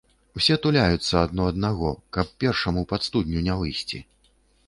[0.39, 4.01] Усё туляюцца адно аднаго, каб першаму пад студню не выйсці.